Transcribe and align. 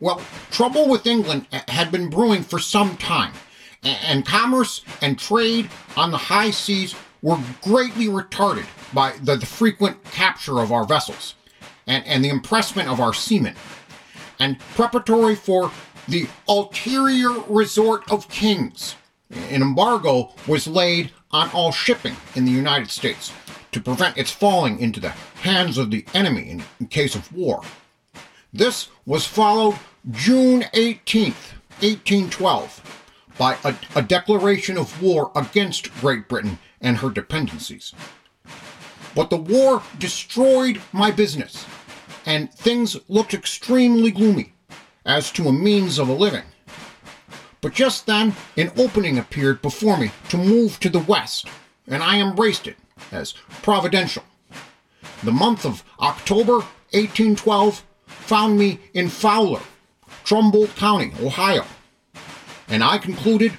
Well, 0.00 0.20
trouble 0.50 0.88
with 0.88 1.06
England 1.06 1.46
eh, 1.52 1.62
had 1.68 1.90
been 1.90 2.10
brewing 2.10 2.42
for 2.42 2.58
some 2.58 2.96
time, 2.96 3.32
and 3.82 4.26
commerce 4.26 4.82
and 5.00 5.18
trade 5.18 5.70
on 5.96 6.10
the 6.10 6.16
high 6.18 6.50
seas 6.50 6.94
were 7.22 7.38
greatly 7.62 8.06
retarded 8.06 8.66
by 8.92 9.12
the, 9.22 9.36
the 9.36 9.46
frequent 9.46 10.02
capture 10.04 10.60
of 10.60 10.70
our 10.70 10.84
vessels 10.84 11.34
and, 11.86 12.04
and 12.06 12.24
the 12.24 12.28
impressment 12.28 12.88
of 12.88 13.00
our 13.00 13.14
seamen. 13.14 13.54
And 14.38 14.58
preparatory 14.74 15.34
for 15.34 15.70
the 16.08 16.28
ulterior 16.48 17.40
resort 17.48 18.10
of 18.10 18.28
kings, 18.28 18.96
an 19.30 19.62
embargo 19.62 20.32
was 20.46 20.66
laid 20.66 21.10
on 21.30 21.50
all 21.50 21.72
shipping 21.72 22.16
in 22.34 22.44
the 22.44 22.52
United 22.52 22.90
States 22.90 23.32
to 23.72 23.80
prevent 23.80 24.16
its 24.16 24.30
falling 24.30 24.78
into 24.78 25.00
the 25.00 25.10
hands 25.42 25.78
of 25.78 25.90
the 25.90 26.04
enemy 26.14 26.50
in, 26.50 26.62
in 26.80 26.86
case 26.86 27.14
of 27.14 27.32
war. 27.32 27.62
This 28.52 28.88
was 29.04 29.26
followed 29.26 29.78
June 30.10 30.62
18th, 30.72 31.54
1812, 31.80 33.02
by 33.36 33.56
a, 33.64 33.74
a 33.94 34.02
declaration 34.02 34.78
of 34.78 35.02
war 35.02 35.30
against 35.34 35.92
Great 36.00 36.28
Britain 36.28 36.58
and 36.80 36.98
her 36.98 37.10
dependencies. 37.10 37.92
But 39.14 39.30
the 39.30 39.36
war 39.36 39.82
destroyed 39.98 40.80
my 40.92 41.10
business, 41.10 41.66
and 42.24 42.52
things 42.52 42.96
looked 43.08 43.34
extremely 43.34 44.10
gloomy 44.10 44.52
as 45.04 45.30
to 45.32 45.48
a 45.48 45.52
means 45.52 45.98
of 45.98 46.08
a 46.08 46.14
living. 46.14 46.44
But 47.60 47.72
just 47.72 48.06
then, 48.06 48.34
an 48.56 48.70
opening 48.76 49.18
appeared 49.18 49.62
before 49.62 49.96
me 49.96 50.12
to 50.28 50.36
move 50.36 50.78
to 50.80 50.88
the 50.88 51.00
west, 51.00 51.48
and 51.88 52.02
I 52.02 52.20
embraced 52.20 52.66
it 52.66 52.76
as 53.10 53.32
providential. 53.62 54.24
The 55.22 55.32
month 55.32 55.64
of 55.64 55.82
October 55.98 56.58
1812 56.92 57.82
found 58.06 58.58
me 58.58 58.80
in 58.94 59.08
Fowler, 59.08 59.62
Trumbull 60.24 60.66
County, 60.68 61.12
Ohio, 61.20 61.64
and 62.68 62.82
I 62.82 62.98
concluded, 62.98 63.52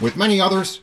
with 0.00 0.16
many 0.16 0.40
others, 0.40 0.80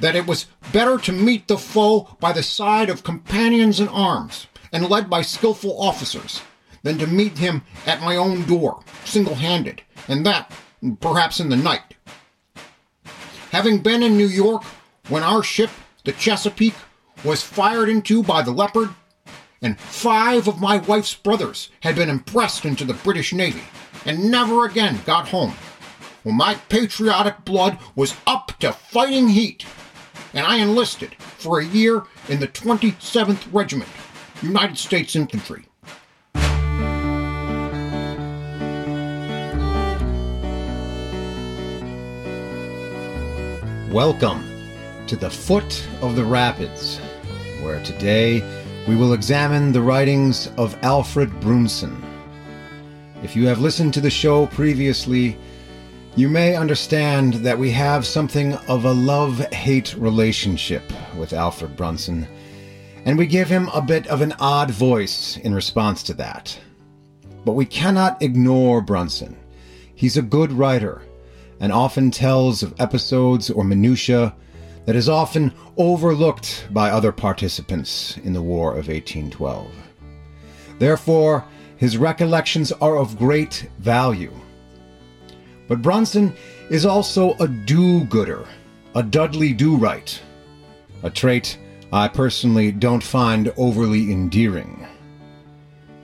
that 0.00 0.16
it 0.16 0.26
was 0.26 0.46
better 0.72 0.98
to 0.98 1.12
meet 1.12 1.48
the 1.48 1.58
foe 1.58 2.16
by 2.20 2.32
the 2.32 2.42
side 2.42 2.90
of 2.90 3.04
companions 3.04 3.80
in 3.80 3.88
arms 3.88 4.46
and 4.72 4.88
led 4.88 5.10
by 5.10 5.22
skillful 5.22 5.80
officers 5.80 6.42
than 6.82 6.98
to 6.98 7.06
meet 7.06 7.38
him 7.38 7.62
at 7.86 8.00
my 8.00 8.16
own 8.16 8.44
door, 8.44 8.82
single 9.04 9.34
handed, 9.34 9.82
and 10.08 10.24
that 10.24 10.52
perhaps 11.00 11.40
in 11.40 11.48
the 11.48 11.56
night. 11.56 11.94
Having 13.50 13.78
been 13.82 14.02
in 14.02 14.16
New 14.16 14.26
York 14.26 14.62
when 15.08 15.22
our 15.22 15.42
ship, 15.42 15.70
the 16.04 16.12
Chesapeake, 16.12 16.74
was 17.24 17.42
fired 17.42 17.88
into 17.88 18.22
by 18.22 18.42
the 18.42 18.52
Leopard, 18.52 18.88
and 19.62 19.78
five 19.78 20.48
of 20.48 20.60
my 20.60 20.78
wife's 20.78 21.14
brothers 21.14 21.70
had 21.80 21.94
been 21.94 22.08
impressed 22.08 22.64
into 22.64 22.84
the 22.84 22.94
British 22.94 23.32
Navy 23.32 23.62
and 24.06 24.30
never 24.30 24.64
again 24.64 25.00
got 25.04 25.28
home. 25.28 25.54
Well, 26.24 26.34
my 26.34 26.54
patriotic 26.68 27.44
blood 27.44 27.78
was 27.94 28.16
up 28.26 28.58
to 28.60 28.72
fighting 28.72 29.28
heat, 29.28 29.66
and 30.32 30.46
I 30.46 30.56
enlisted 30.56 31.14
for 31.14 31.60
a 31.60 31.66
year 31.66 32.04
in 32.28 32.40
the 32.40 32.48
27th 32.48 33.46
Regiment, 33.52 33.90
United 34.42 34.78
States 34.78 35.14
Infantry. 35.14 35.66
Welcome 43.92 44.44
to 45.08 45.16
the 45.16 45.30
foot 45.30 45.86
of 46.00 46.16
the 46.16 46.24
rapids, 46.24 46.98
where 47.60 47.82
today 47.82 48.59
we 48.90 48.96
will 48.96 49.12
examine 49.12 49.70
the 49.70 49.80
writings 49.80 50.48
of 50.56 50.76
Alfred 50.82 51.30
Brunson. 51.38 51.96
If 53.22 53.36
you 53.36 53.46
have 53.46 53.60
listened 53.60 53.94
to 53.94 54.00
the 54.00 54.10
show 54.10 54.46
previously, 54.46 55.38
you 56.16 56.28
may 56.28 56.56
understand 56.56 57.34
that 57.34 57.56
we 57.56 57.70
have 57.70 58.04
something 58.04 58.54
of 58.66 58.84
a 58.84 58.92
love 58.92 59.38
hate 59.52 59.94
relationship 59.94 60.82
with 61.16 61.32
Alfred 61.32 61.76
Brunson, 61.76 62.26
and 63.04 63.16
we 63.16 63.28
give 63.28 63.46
him 63.46 63.68
a 63.68 63.80
bit 63.80 64.08
of 64.08 64.22
an 64.22 64.34
odd 64.40 64.72
voice 64.72 65.36
in 65.36 65.54
response 65.54 66.02
to 66.02 66.14
that. 66.14 66.58
But 67.44 67.52
we 67.52 67.66
cannot 67.66 68.20
ignore 68.20 68.80
Brunson. 68.80 69.36
He's 69.94 70.16
a 70.16 70.22
good 70.22 70.50
writer 70.50 71.00
and 71.60 71.70
often 71.70 72.10
tells 72.10 72.64
of 72.64 72.74
episodes 72.80 73.50
or 73.50 73.62
minutiae 73.62 74.34
that 74.86 74.96
is 74.96 75.08
often 75.08 75.52
overlooked 75.76 76.66
by 76.70 76.90
other 76.90 77.12
participants 77.12 78.16
in 78.18 78.32
the 78.32 78.42
War 78.42 78.70
of 78.70 78.88
1812. 78.88 79.70
Therefore, 80.78 81.44
his 81.76 81.96
recollections 81.96 82.72
are 82.72 82.96
of 82.96 83.18
great 83.18 83.68
value. 83.78 84.32
But 85.68 85.82
Brunson 85.82 86.34
is 86.70 86.86
also 86.86 87.34
a 87.34 87.48
do 87.48 88.04
gooder, 88.04 88.46
a 88.94 89.02
Dudley 89.02 89.52
do 89.52 89.76
right, 89.76 90.20
a 91.02 91.10
trait 91.10 91.58
I 91.92 92.08
personally 92.08 92.72
don't 92.72 93.02
find 93.02 93.52
overly 93.56 94.10
endearing. 94.10 94.86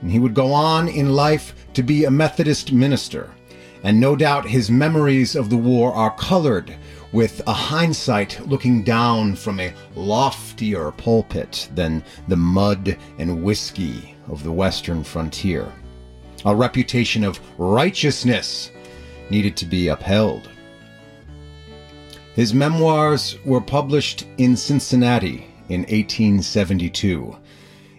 And 0.01 0.11
he 0.11 0.19
would 0.19 0.33
go 0.33 0.53
on 0.53 0.87
in 0.87 1.13
life 1.13 1.55
to 1.73 1.83
be 1.83 2.05
a 2.05 2.11
Methodist 2.11 2.71
minister 2.71 3.31
and 3.83 3.99
no 3.99 4.15
doubt 4.15 4.45
his 4.45 4.69
memories 4.69 5.35
of 5.35 5.49
the 5.49 5.57
war 5.57 5.93
are 5.93 6.15
colored 6.15 6.75
with 7.11 7.41
a 7.47 7.53
hindsight 7.53 8.45
looking 8.47 8.83
down 8.83 9.35
from 9.35 9.59
a 9.59 9.73
loftier 9.95 10.91
pulpit 10.91 11.69
than 11.73 12.03
the 12.27 12.35
mud 12.35 12.97
and 13.17 13.43
whiskey 13.43 14.15
of 14.27 14.43
the 14.43 14.51
western 14.51 15.03
frontier. 15.03 15.71
A 16.45 16.55
reputation 16.55 17.23
of 17.23 17.39
righteousness 17.57 18.71
needed 19.29 19.55
to 19.57 19.65
be 19.65 19.87
upheld. 19.87 20.49
His 22.35 22.53
memoirs 22.53 23.37
were 23.45 23.61
published 23.61 24.27
in 24.37 24.55
Cincinnati 24.55 25.47
in 25.69 25.81
1872, 25.81 27.35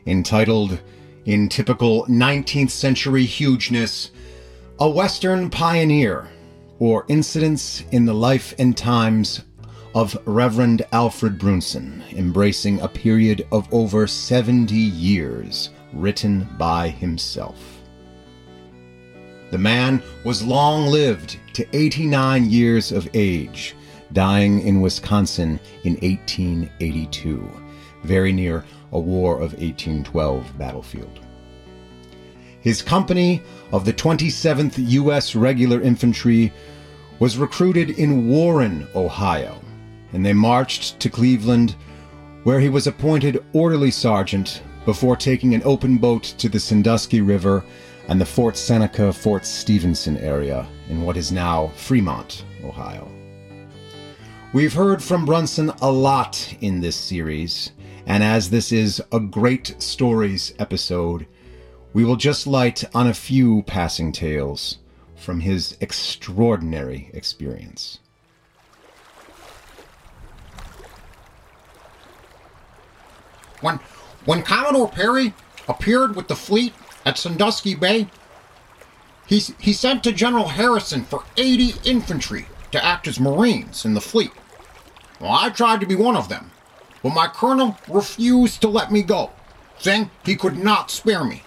entitled, 0.07 0.79
in 1.25 1.49
typical 1.49 2.07
19th 2.07 2.71
century 2.71 3.25
hugeness, 3.25 4.11
a 4.79 4.89
Western 4.89 5.51
Pioneer, 5.51 6.29
or 6.79 7.05
Incidents 7.09 7.85
in 7.93 8.05
the 8.05 8.15
Life 8.15 8.55
and 8.59 8.77
Times 8.77 9.43
of 9.95 10.17
Reverend 10.27 10.85
Alfred 10.93 11.39
Brunson, 11.39 12.05
embracing 12.13 12.81
a 12.81 12.89
period 12.89 13.47
of 13.51 13.73
over 13.73 14.07
70 14.07 14.75
years, 14.75 15.71
written 15.93 16.49
by 16.59 16.89
himself. 16.89 17.59
The 19.51 19.59
man 19.59 20.03
was 20.25 20.45
long 20.45 20.89
lived 20.89 21.39
to 21.55 21.67
89 21.75 22.51
years 22.51 22.93
of 22.93 23.09
age, 23.15 23.75
dying 24.13 24.61
in 24.61 24.81
Wisconsin 24.81 25.59
in 25.85 25.95
1882, 25.95 27.51
very 28.05 28.33
near 28.33 28.65
a 28.93 29.01
War 29.01 29.37
of 29.37 29.53
1812 29.53 30.59
battlefield. 30.59 31.21
His 32.61 32.83
company 32.83 33.43
of 33.73 33.85
the 33.85 33.93
27th 33.93 34.75
U.S. 34.77 35.35
Regular 35.35 35.81
Infantry 35.81 36.53
was 37.19 37.39
recruited 37.39 37.91
in 37.91 38.29
Warren, 38.29 38.87
Ohio, 38.95 39.61
and 40.13 40.25
they 40.25 40.33
marched 40.33 40.99
to 41.01 41.11
Cleveland, 41.11 41.77
where 42.45 42.61
he 42.61 42.69
was 42.69 42.87
appointed 42.87 43.45
orderly 43.53 43.91
sergeant 43.91 44.63
before 44.85 45.17
taking 45.17 45.55
an 45.55 45.63
open 45.65 45.99
boat 45.99 46.23
to 46.23 46.49
the 46.49 46.61
Sandusky 46.61 47.21
River 47.21 47.65
and 48.09 48.21
the 48.21 48.27
Fort 48.27 48.57
Seneca, 48.57 49.13
Fort 49.13 49.45
Stephenson 49.45 50.17
area 50.17 50.67
in 50.89 51.03
what 51.03 51.17
is 51.17 51.31
now 51.31 51.69
Fremont, 51.77 52.45
Ohio. 52.65 53.09
We've 54.55 54.73
heard 54.73 55.03
from 55.03 55.27
Brunson 55.27 55.71
a 55.83 55.93
lot 55.93 56.57
in 56.63 56.81
this 56.81 56.97
series, 56.97 57.73
and 58.07 58.25
as 58.25 58.49
this 58.49 58.73
is 58.73 59.03
a 59.13 59.21
great 59.21 59.75
stories 59.79 60.55
episode, 60.59 61.27
we 61.93 62.05
will 62.05 62.17
just 62.17 62.47
light 62.47 62.85
on 62.95 63.07
a 63.07 63.15
few 63.15 63.63
passing 63.63 64.13
tales 64.13 64.79
from 65.17 65.41
his 65.41 65.77
extraordinary 65.81 67.11
experience. 67.13 67.99
When, 73.61 73.81
when 74.25 74.43
Commodore 74.43 74.89
Perry 74.89 75.35
appeared 75.67 76.15
with 76.15 76.29
the 76.29 76.37
fleet 76.37 76.73
at 77.05 77.19
Sandusky 77.19 77.75
Bay, 77.75 78.09
he, 79.27 79.41
he 79.59 79.73
sent 79.73 80.05
to 80.05 80.13
General 80.13 80.49
Harrison 80.49 81.05
for 81.05 81.25
80 81.37 81.75
infantry 81.85 82.47
to 82.71 82.85
act 82.85 83.09
as 83.09 83.19
Marines 83.19 83.85
in 83.85 83.95
the 83.95 84.01
fleet. 84.01 84.31
Well, 85.21 85.33
I 85.33 85.51
tried 85.51 85.81
to 85.81 85.87
be 85.87 85.97
one 85.97 86.17
of 86.17 86.29
them, 86.29 86.51
but 87.03 87.15
my 87.15 87.27
colonel 87.27 87.77
refused 87.89 88.61
to 88.61 88.69
let 88.69 88.93
me 88.93 89.03
go, 89.03 89.31
saying 89.79 90.11
he 90.25 90.37
could 90.37 90.57
not 90.57 90.91
spare 90.91 91.25
me. 91.25 91.43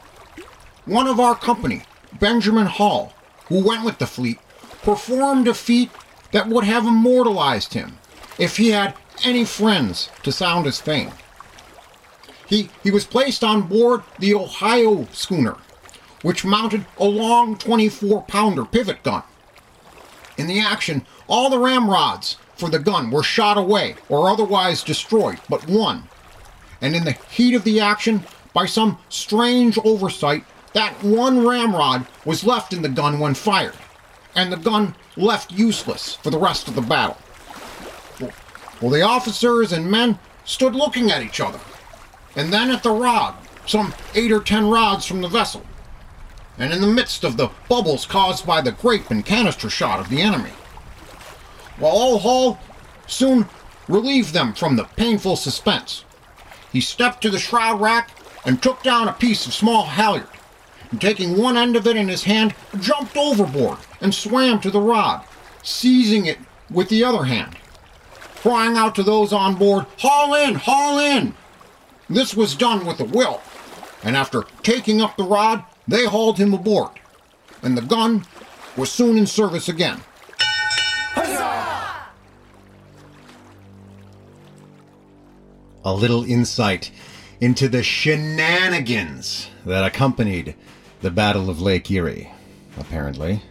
One 0.85 1.07
of 1.07 1.19
our 1.19 1.35
company, 1.35 1.83
Benjamin 2.19 2.65
Hall, 2.65 3.13
who 3.45 3.63
went 3.63 3.85
with 3.85 3.99
the 3.99 4.07
fleet, 4.07 4.39
performed 4.81 5.47
a 5.47 5.53
feat 5.53 5.91
that 6.31 6.47
would 6.47 6.63
have 6.63 6.85
immortalized 6.85 7.73
him 7.73 7.99
if 8.39 8.57
he 8.57 8.69
had 8.69 8.95
any 9.23 9.45
friends 9.45 10.09
to 10.23 10.31
sound 10.31 10.65
his 10.65 10.81
fame. 10.81 11.11
He, 12.47 12.69
he 12.83 12.89
was 12.89 13.05
placed 13.05 13.43
on 13.43 13.67
board 13.67 14.01
the 14.17 14.33
Ohio 14.33 15.05
schooner, 15.13 15.57
which 16.23 16.43
mounted 16.43 16.85
a 16.97 17.05
long 17.05 17.57
24 17.57 18.23
pounder 18.23 18.65
pivot 18.65 19.03
gun. 19.03 19.23
In 20.37 20.47
the 20.47 20.59
action, 20.59 21.05
all 21.27 21.49
the 21.49 21.59
ramrods 21.59 22.37
for 22.55 22.69
the 22.69 22.79
gun 22.79 23.11
were 23.11 23.23
shot 23.23 23.57
away 23.57 23.95
or 24.09 24.29
otherwise 24.29 24.83
destroyed, 24.83 25.39
but 25.47 25.67
one. 25.67 26.09
And 26.81 26.95
in 26.95 27.03
the 27.03 27.17
heat 27.29 27.53
of 27.53 27.63
the 27.63 27.79
action, 27.79 28.23
by 28.53 28.65
some 28.65 28.97
strange 29.09 29.77
oversight, 29.83 30.43
that 30.73 31.03
one 31.03 31.45
ramrod 31.45 32.07
was 32.25 32.43
left 32.43 32.73
in 32.73 32.81
the 32.81 32.89
gun 32.89 33.19
when 33.19 33.33
fired, 33.33 33.75
and 34.35 34.51
the 34.51 34.57
gun 34.57 34.95
left 35.17 35.51
useless 35.51 36.15
for 36.15 36.29
the 36.29 36.39
rest 36.39 36.67
of 36.67 36.75
the 36.75 36.81
battle. 36.81 37.17
Well, 38.81 38.91
the 38.91 39.01
officers 39.01 39.71
and 39.71 39.91
men 39.91 40.17
stood 40.45 40.75
looking 40.75 41.11
at 41.11 41.21
each 41.21 41.39
other, 41.39 41.59
and 42.35 42.51
then 42.51 42.71
at 42.71 42.83
the 42.83 42.91
rod, 42.91 43.35
some 43.65 43.93
eight 44.15 44.31
or 44.31 44.41
ten 44.41 44.69
rods 44.69 45.05
from 45.05 45.21
the 45.21 45.27
vessel, 45.27 45.65
and 46.57 46.73
in 46.73 46.81
the 46.81 46.87
midst 46.87 47.23
of 47.23 47.37
the 47.37 47.49
bubbles 47.69 48.05
caused 48.05 48.45
by 48.45 48.61
the 48.61 48.71
grape 48.71 49.11
and 49.11 49.25
canister 49.25 49.69
shot 49.69 49.99
of 49.99 50.09
the 50.09 50.21
enemy 50.21 50.51
while 51.81 51.93
Old 51.93 52.21
Hall 52.21 52.59
soon 53.07 53.47
relieved 53.87 54.33
them 54.33 54.53
from 54.53 54.75
the 54.75 54.83
painful 54.83 55.35
suspense. 55.35 56.05
He 56.71 56.79
stepped 56.79 57.21
to 57.23 57.29
the 57.29 57.39
shroud 57.39 57.81
rack 57.81 58.11
and 58.45 58.61
took 58.61 58.83
down 58.83 59.07
a 59.07 59.13
piece 59.13 59.47
of 59.47 59.53
small 59.53 59.85
halyard, 59.85 60.27
and 60.91 61.01
taking 61.01 61.37
one 61.37 61.57
end 61.57 61.75
of 61.75 61.87
it 61.87 61.95
in 61.95 62.07
his 62.07 62.23
hand, 62.23 62.53
jumped 62.79 63.17
overboard 63.17 63.79
and 64.01 64.13
swam 64.13 64.59
to 64.59 64.69
the 64.69 64.79
rod, 64.79 65.23
seizing 65.63 66.25
it 66.25 66.37
with 66.69 66.89
the 66.89 67.03
other 67.03 67.23
hand, 67.23 67.57
crying 68.37 68.77
out 68.77 68.93
to 68.95 69.03
those 69.03 69.33
on 69.33 69.55
board, 69.55 69.85
Haul 69.99 70.33
in! 70.35 70.55
Haul 70.55 70.99
in! 70.99 71.33
This 72.09 72.35
was 72.35 72.55
done 72.55 72.85
with 72.85 72.99
a 72.99 73.05
will, 73.05 73.41
and 74.03 74.15
after 74.15 74.43
taking 74.63 75.01
up 75.01 75.15
the 75.15 75.23
rod, 75.23 75.63
they 75.87 76.05
hauled 76.05 76.37
him 76.37 76.53
aboard, 76.53 76.91
and 77.63 77.77
the 77.77 77.81
gun 77.81 78.25
was 78.75 78.91
soon 78.91 79.17
in 79.17 79.25
service 79.25 79.69
again. 79.69 80.01
a 85.83 85.93
little 85.93 86.23
insight 86.25 86.91
into 87.39 87.67
the 87.67 87.83
shenanigans 87.83 89.49
that 89.65 89.83
accompanied 89.83 90.55
the 91.01 91.11
Battle 91.11 91.49
of 91.49 91.61
Lake 91.61 91.89
Erie, 91.91 92.31
apparently. 92.77 93.41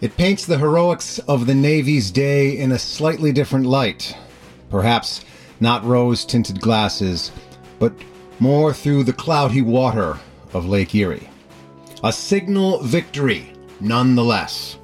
It 0.00 0.16
paints 0.16 0.46
the 0.46 0.58
heroics 0.58 1.18
of 1.20 1.46
the 1.46 1.54
Navy's 1.54 2.10
day 2.10 2.58
in 2.58 2.72
a 2.72 2.78
slightly 2.78 3.32
different 3.32 3.66
light. 3.66 4.16
Perhaps 4.70 5.24
not 5.60 5.84
rose 5.84 6.24
tinted 6.24 6.60
glasses, 6.60 7.32
but 7.78 7.92
more 8.38 8.72
through 8.72 9.04
the 9.04 9.12
cloudy 9.12 9.62
water 9.62 10.18
of 10.52 10.66
Lake 10.66 10.94
Erie. 10.94 11.28
A 12.04 12.12
signal 12.12 12.82
victory, 12.82 13.52
nonetheless. 13.80 14.78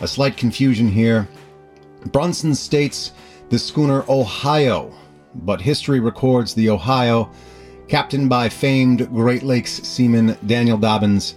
A 0.00 0.08
slight 0.08 0.36
confusion 0.36 0.88
here. 0.88 1.28
Brunson 2.06 2.54
states 2.54 3.12
the 3.48 3.58
schooner 3.58 4.04
Ohio 4.08 4.94
but 5.34 5.60
history 5.60 6.00
records 6.00 6.54
the 6.54 6.70
Ohio, 6.70 7.30
captained 7.90 8.30
by 8.30 8.48
famed 8.48 9.10
Great 9.10 9.42
Lakes 9.42 9.82
seaman 9.82 10.38
Daniel 10.46 10.78
Dobbins, 10.78 11.34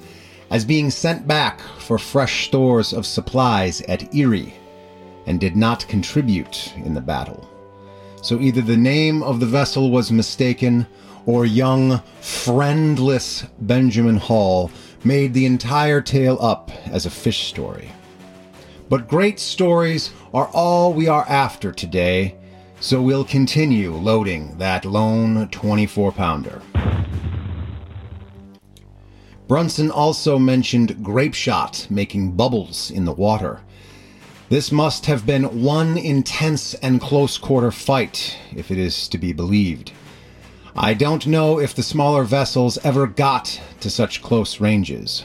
as 0.52 0.64
being 0.64 0.92
sent 0.92 1.28
back 1.28 1.60
for 1.80 1.98
fresh 1.98 2.46
stores 2.46 2.94
of 2.94 3.08
supplies 3.08 3.82
at 3.82 4.14
Erie 4.14 4.54
and 5.26 5.40
did 5.40 5.56
not 5.56 5.88
contribute 5.88 6.72
in 6.78 6.94
the 6.94 7.02
battle. 7.02 7.50
So 8.22 8.40
either 8.40 8.62
the 8.62 8.78
name 8.78 9.24
of 9.24 9.40
the 9.40 9.48
vessel 9.48 9.90
was 9.90 10.12
mistaken, 10.12 10.86
or 11.26 11.46
young, 11.48 12.04
friendless 12.22 13.46
Benjamin 13.62 14.18
Hall 14.18 14.70
made 15.04 15.34
the 15.34 15.48
entire 15.48 16.02
tale 16.02 16.38
up 16.40 16.70
as 16.86 17.08
a 17.08 17.10
fish 17.10 17.48
story. 17.48 17.92
But 18.90 19.08
great 19.08 19.40
stories 19.40 20.12
are 20.36 20.50
all 20.54 20.94
we 20.94 21.08
are 21.08 21.26
after 21.28 21.72
today, 21.72 22.36
so 22.84 23.02
we'll 23.02 23.24
continue 23.24 23.94
loading 23.94 24.58
that 24.58 24.84
lone 24.84 25.48
24 25.52 26.12
pounder. 26.12 26.62
Brunson 29.48 29.90
also 29.90 30.38
mentioned 30.38 31.02
grape 31.02 31.34
shot 31.34 31.88
making 31.90 32.34
bubbles 32.34 32.92
in 32.92 33.06
the 33.06 33.14
water. 33.14 33.62
This 34.50 34.70
must 34.70 35.06
have 35.06 35.26
been 35.26 35.64
one 35.64 35.98
intense 35.98 36.74
and 36.74 37.00
close 37.00 37.38
quarter 37.38 37.72
fight, 37.72 38.38
if 38.54 38.70
it 38.70 38.78
is 38.78 39.08
to 39.08 39.18
be 39.18 39.32
believed. 39.32 39.94
I 40.76 40.94
don't 40.94 41.26
know 41.26 41.62
if 41.62 41.74
the 41.74 41.84
smaller 41.84 42.26
vessels 42.26 42.78
ever 42.80 43.08
got 43.08 43.62
to 43.80 43.90
such 43.90 44.22
close 44.22 44.60
ranges. 44.60 45.24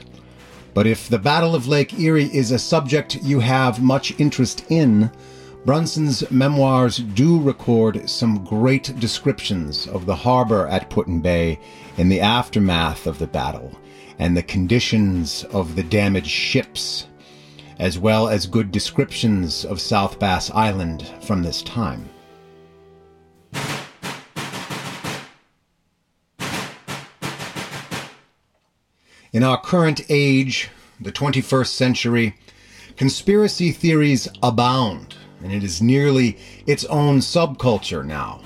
But 0.75 0.87
if 0.87 1.09
the 1.09 1.19
Battle 1.19 1.57
of 1.57 1.67
Lake 1.67 1.99
Erie 1.99 2.33
is 2.33 2.53
a 2.53 2.59
subject 2.61 3.17
you 3.25 3.41
have 3.41 3.83
much 3.83 4.15
interest 4.21 4.65
in, 4.69 5.11
Brunson's 5.65 6.31
memoirs 6.31 6.99
do 6.99 7.41
record 7.41 8.09
some 8.09 8.45
great 8.45 8.99
descriptions 9.01 9.87
of 9.89 10.07
the 10.07 10.15
harbor 10.15 10.67
at 10.69 10.89
Put-in-Bay 10.89 11.59
in 11.99 12.09
the 12.09 12.21
aftermath 12.21 13.07
of 13.07 13.19
the 13.19 13.27
battle 13.27 13.77
and 14.19 14.37
the 14.37 14.43
conditions 14.43 15.45
of 15.45 15.75
the 15.77 15.83
damaged 15.83 16.31
ships, 16.31 17.09
as 17.79 17.99
well 17.99 18.29
as 18.29 18.47
good 18.47 18.71
descriptions 18.71 19.65
of 19.65 19.81
South 19.81 20.19
Bass 20.19 20.51
Island 20.53 21.07
from 21.21 21.43
this 21.43 21.63
time. 21.63 22.09
In 29.33 29.43
our 29.43 29.61
current 29.61 30.01
age, 30.09 30.71
the 31.01 31.13
21st 31.13 31.67
century, 31.67 32.37
conspiracy 32.97 33.71
theories 33.73 34.29
abound 34.43 35.18
and 35.43 35.53
it 35.53 35.63
is 35.63 35.83
nearly 35.83 36.39
its 36.67 36.85
own 36.87 37.19
subculture 37.19 38.05
now. 38.05 38.41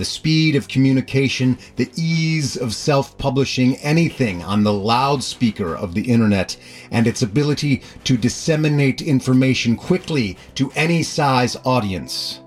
The 0.00 0.04
speed 0.06 0.56
of 0.56 0.66
communication, 0.66 1.58
the 1.76 1.90
ease 1.94 2.56
of 2.56 2.74
self 2.74 3.18
publishing 3.18 3.76
anything 3.76 4.42
on 4.42 4.62
the 4.62 4.72
loudspeaker 4.72 5.76
of 5.76 5.92
the 5.92 6.00
internet, 6.00 6.56
and 6.90 7.06
its 7.06 7.20
ability 7.20 7.82
to 8.04 8.16
disseminate 8.16 9.02
information 9.02 9.76
quickly 9.76 10.38
to 10.54 10.72
any 10.74 11.02
size 11.02 11.56
audience. 11.66 12.40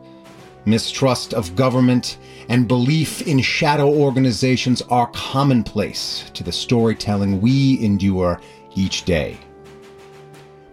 Mistrust 0.66 1.34
of 1.34 1.56
government 1.56 2.18
and 2.50 2.68
belief 2.68 3.22
in 3.28 3.40
shadow 3.40 3.88
organizations 3.88 4.82
are 4.84 5.12
commonplace 5.14 6.32
to 6.34 6.44
the 6.44 6.52
storytelling 6.52 7.40
we 7.40 7.84
endure 7.84 8.42
each 8.76 9.04
day. 9.04 9.38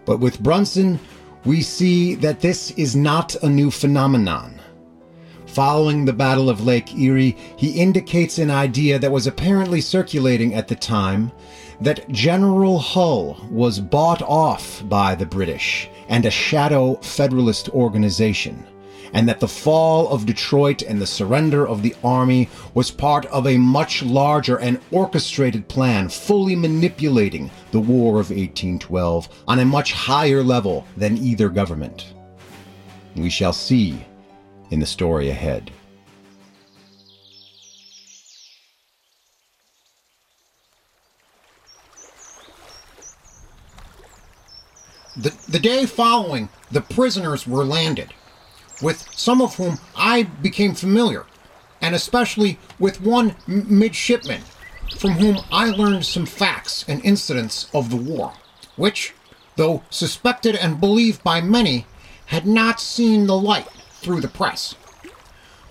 But 0.05 0.19
with 0.19 0.41
Brunson, 0.41 0.99
we 1.45 1.61
see 1.61 2.15
that 2.15 2.39
this 2.39 2.71
is 2.71 2.95
not 2.95 3.35
a 3.43 3.49
new 3.49 3.71
phenomenon. 3.71 4.59
Following 5.47 6.05
the 6.05 6.13
Battle 6.13 6.49
of 6.49 6.65
Lake 6.65 6.95
Erie, 6.95 7.35
he 7.57 7.71
indicates 7.71 8.37
an 8.37 8.49
idea 8.49 8.97
that 8.99 9.11
was 9.11 9.27
apparently 9.27 9.81
circulating 9.81 10.53
at 10.53 10.67
the 10.67 10.75
time 10.75 11.31
that 11.81 12.07
General 12.09 12.79
Hull 12.79 13.45
was 13.49 13.79
bought 13.79 14.21
off 14.21 14.83
by 14.87 15.15
the 15.15 15.25
British 15.25 15.89
and 16.07 16.25
a 16.25 16.31
shadow 16.31 16.95
Federalist 16.95 17.69
organization 17.69 18.65
and 19.13 19.27
that 19.27 19.39
the 19.39 19.47
fall 19.47 20.09
of 20.09 20.25
Detroit 20.25 20.81
and 20.81 21.01
the 21.01 21.07
surrender 21.07 21.67
of 21.67 21.81
the 21.81 21.95
army 22.03 22.49
was 22.73 22.91
part 22.91 23.25
of 23.27 23.47
a 23.47 23.57
much 23.57 24.03
larger 24.03 24.57
and 24.57 24.79
orchestrated 24.91 25.67
plan 25.67 26.09
fully 26.09 26.55
manipulating 26.55 27.51
the 27.71 27.79
War 27.79 28.19
of 28.19 28.29
1812 28.29 29.29
on 29.47 29.59
a 29.59 29.65
much 29.65 29.93
higher 29.93 30.43
level 30.43 30.85
than 30.97 31.17
either 31.17 31.49
government. 31.49 32.13
We 33.15 33.29
shall 33.29 33.53
see 33.53 34.05
in 34.69 34.79
the 34.79 34.85
story 34.85 35.29
ahead. 35.29 35.71
The, 45.17 45.33
the 45.49 45.59
day 45.59 45.85
following, 45.85 46.47
the 46.71 46.79
prisoners 46.79 47.45
were 47.45 47.65
landed 47.65 48.13
with 48.81 49.07
some 49.15 49.41
of 49.41 49.55
whom 49.55 49.79
I 49.95 50.23
became 50.23 50.73
familiar, 50.73 51.25
and 51.81 51.95
especially 51.95 52.59
with 52.79 53.01
one 53.01 53.35
midshipman 53.47 54.41
from 54.97 55.11
whom 55.11 55.39
I 55.51 55.69
learned 55.69 56.05
some 56.05 56.25
facts 56.25 56.85
and 56.87 57.03
incidents 57.03 57.69
of 57.73 57.89
the 57.89 57.95
war, 57.95 58.33
which, 58.75 59.13
though 59.55 59.83
suspected 59.89 60.55
and 60.55 60.79
believed 60.79 61.23
by 61.23 61.41
many, 61.41 61.85
had 62.27 62.45
not 62.45 62.79
seen 62.79 63.27
the 63.27 63.37
light 63.37 63.67
through 64.01 64.21
the 64.21 64.27
press. 64.27 64.75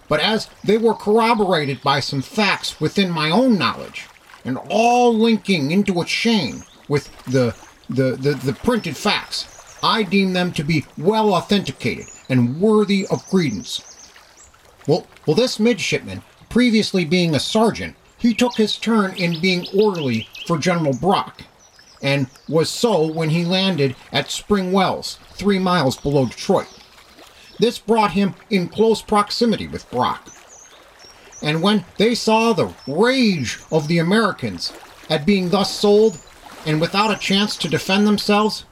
But 0.09 0.21
as 0.21 0.49
they 0.64 0.76
were 0.79 0.95
corroborated 0.95 1.83
by 1.83 2.00
some 2.00 2.23
facts 2.23 2.81
within 2.81 3.11
my 3.11 3.31
own 3.31 3.59
knowledge, 3.59 4.09
and 4.45 4.59
all 4.69 5.14
linking 5.14 5.71
into 5.71 6.00
a 6.00 6.05
chain 6.05 6.64
with 6.88 7.11
the, 7.25 7.55
the, 7.88 8.17
the, 8.17 8.35
the 8.35 8.52
printed 8.52 8.97
facts, 8.97 9.60
I 9.82 10.02
deem 10.02 10.32
them 10.32 10.52
to 10.52 10.64
be 10.64 10.84
well 10.99 11.32
authenticated 11.32 12.06
and 12.28 12.60
worthy 12.60 13.06
of 13.06 13.26
credence. 13.28 13.82
Well, 14.87 15.06
well, 15.26 15.37
this 15.37 15.60
midshipman, 15.60 16.22
previously 16.49 17.04
being 17.04 17.34
a 17.34 17.40
sergeant, 17.40 17.96
he 18.18 18.34
took 18.34 18.56
his 18.56 18.76
turn 18.76 19.14
in 19.16 19.40
being 19.40 19.66
orderly 19.75 20.28
for 20.46 20.58
General 20.58 20.94
Brock, 20.94 21.42
and 22.02 22.26
was 22.49 22.68
so 22.68 23.06
when 23.06 23.30
he 23.30 23.44
landed 23.44 23.96
at 24.12 24.30
Spring 24.30 24.72
Wells, 24.72 25.18
three 25.32 25.58
miles 25.58 25.96
below 25.96 26.26
Detroit. 26.26 26.68
This 27.58 27.78
brought 27.78 28.12
him 28.12 28.34
in 28.49 28.68
close 28.68 29.02
proximity 29.02 29.66
with 29.66 29.90
Brock. 29.90 30.28
And 31.42 31.62
when 31.62 31.84
they 31.96 32.14
saw 32.14 32.52
the 32.52 32.75
rage 32.87 33.58
of 33.70 33.88
the 33.88 33.99
Americans 33.99 34.72
at 35.08 35.26
being 35.26 35.50
thus 35.50 35.75
sold 35.75 36.18
and 36.66 36.80
without 36.80 37.10
a 37.10 37.18
chance 37.18 37.56
to 37.56 37.68
defend 37.68 38.06
themselves, 38.06 38.64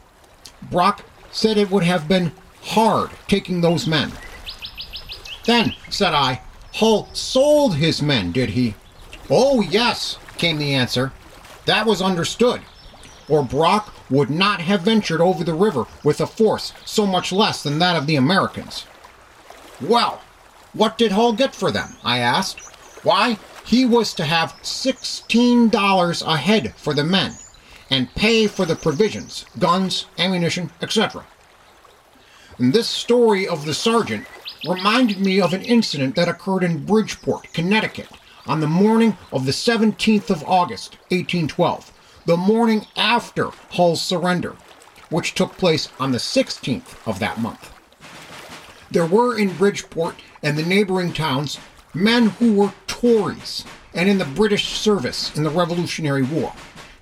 Brock 0.62 1.04
said 1.30 1.56
it 1.56 1.70
would 1.70 1.84
have 1.84 2.08
been 2.08 2.32
hard 2.62 3.10
taking 3.26 3.60
those 3.60 3.86
men. 3.86 4.12
Then, 5.44 5.74
said 5.88 6.14
I, 6.14 6.42
Hull 6.74 7.08
sold 7.12 7.76
his 7.76 8.02
men, 8.02 8.32
did 8.32 8.50
he? 8.50 8.74
Oh, 9.30 9.60
yes, 9.60 10.18
came 10.36 10.58
the 10.58 10.74
answer. 10.74 11.12
That 11.66 11.86
was 11.86 12.02
understood. 12.02 12.60
Or 13.28 13.42
Brock 13.42 13.94
would 14.10 14.30
not 14.30 14.60
have 14.60 14.82
ventured 14.82 15.20
over 15.20 15.44
the 15.44 15.54
river 15.54 15.84
with 16.02 16.20
a 16.20 16.26
force 16.26 16.72
so 16.84 17.06
much 17.06 17.32
less 17.32 17.62
than 17.62 17.78
that 17.78 17.96
of 17.96 18.06
the 18.06 18.16
Americans. 18.16 18.86
Well, 19.80 20.22
what 20.72 20.98
did 20.98 21.12
Hull 21.12 21.32
get 21.32 21.54
for 21.54 21.70
them? 21.70 21.96
I 22.04 22.18
asked. 22.18 22.60
Why, 23.02 23.38
he 23.64 23.84
was 23.84 24.14
to 24.14 24.24
have 24.24 24.54
$16 24.62 26.26
a 26.26 26.36
head 26.36 26.74
for 26.76 26.94
the 26.94 27.04
men 27.04 27.32
and 27.90 28.14
pay 28.14 28.46
for 28.46 28.64
the 28.66 28.76
provisions, 28.76 29.44
guns, 29.58 30.06
ammunition, 30.18 30.70
etc. 30.82 31.24
And 32.58 32.72
this 32.72 32.88
story 32.88 33.46
of 33.46 33.64
the 33.64 33.74
sergeant 33.74 34.26
reminded 34.68 35.20
me 35.20 35.40
of 35.40 35.52
an 35.52 35.62
incident 35.62 36.16
that 36.16 36.28
occurred 36.28 36.64
in 36.64 36.84
Bridgeport, 36.84 37.52
Connecticut, 37.52 38.08
on 38.46 38.60
the 38.60 38.66
morning 38.66 39.16
of 39.32 39.46
the 39.46 39.52
17th 39.52 40.30
of 40.30 40.42
August, 40.44 40.96
1812, 41.10 41.92
the 42.26 42.36
morning 42.36 42.86
after 42.96 43.50
Hull's 43.70 44.02
surrender, 44.02 44.56
which 45.10 45.34
took 45.34 45.56
place 45.56 45.88
on 46.00 46.12
the 46.12 46.18
16th 46.18 46.96
of 47.06 47.18
that 47.18 47.40
month. 47.40 47.72
There 48.90 49.06
were 49.06 49.38
in 49.38 49.56
Bridgeport 49.56 50.16
and 50.42 50.56
the 50.56 50.62
neighboring 50.62 51.12
towns 51.12 51.58
men 51.94 52.30
who 52.30 52.54
were 52.54 52.72
Tories 52.86 53.64
and 53.94 54.08
in 54.08 54.18
the 54.18 54.24
British 54.24 54.78
service 54.78 55.34
in 55.36 55.42
the 55.42 55.50
Revolutionary 55.50 56.22
War, 56.22 56.52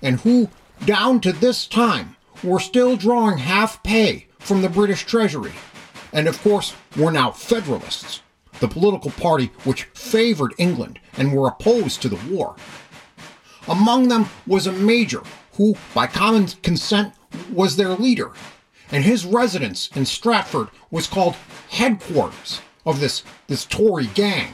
and 0.03 0.21
who, 0.21 0.49
down 0.85 1.21
to 1.21 1.33
this 1.33 1.67
time, 1.67 2.17
were 2.43 2.61
still 2.61 2.97
drawing 2.97 3.39
half 3.39 3.83
pay 3.83 4.27
from 4.39 4.63
the 4.63 4.69
British 4.69 5.05
Treasury, 5.05 5.53
and 6.13 6.29
of 6.29 6.41
course 6.43 6.75
were 6.97 7.11
now 7.11 7.31
Federalists, 7.31 8.21
the 8.61 8.69
political 8.69 9.11
party 9.11 9.51
which 9.65 9.85
favored 9.95 10.55
England 10.59 10.99
and 11.17 11.33
were 11.33 11.49
opposed 11.49 12.03
to 12.03 12.09
the 12.09 12.35
war. 12.35 12.57
Among 13.69 14.09
them 14.09 14.29
was 14.47 14.67
a 14.67 14.73
major 14.73 15.23
who, 15.55 15.75
by 15.95 16.07
common 16.07 16.47
consent, 16.63 17.15
was 17.53 17.77
their 17.77 17.91
leader, 17.91 18.33
and 18.91 19.05
his 19.05 19.25
residence 19.25 19.91
in 19.95 20.07
Stratford 20.07 20.69
was 20.91 21.07
called 21.07 21.35
headquarters 21.71 22.61
of 22.85 23.01
this, 23.01 23.25
this 23.49 23.65
Tory 23.65 24.07
gang. 24.07 24.53